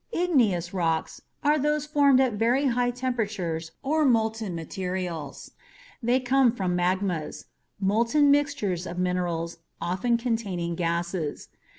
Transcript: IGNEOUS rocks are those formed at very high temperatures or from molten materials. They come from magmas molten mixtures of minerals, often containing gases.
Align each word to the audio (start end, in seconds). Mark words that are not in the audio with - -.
IGNEOUS 0.15 0.73
rocks 0.73 1.21
are 1.43 1.59
those 1.59 1.85
formed 1.85 2.19
at 2.19 2.33
very 2.33 2.65
high 2.65 2.89
temperatures 2.89 3.73
or 3.83 4.01
from 4.01 4.13
molten 4.13 4.55
materials. 4.55 5.51
They 6.01 6.19
come 6.19 6.51
from 6.53 6.75
magmas 6.75 7.45
molten 7.79 8.31
mixtures 8.31 8.87
of 8.87 8.97
minerals, 8.97 9.57
often 9.79 10.17
containing 10.17 10.73
gases. 10.73 11.49